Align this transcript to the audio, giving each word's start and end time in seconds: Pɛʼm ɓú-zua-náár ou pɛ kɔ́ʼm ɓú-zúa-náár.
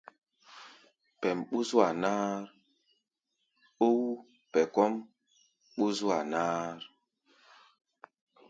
Pɛʼm 1.19 1.37
ɓú-zua-náár 1.49 2.43
ou 3.85 3.97
pɛ 4.51 4.61
kɔ́ʼm 4.73 4.93
ɓú-zúa-náár. 5.77 6.79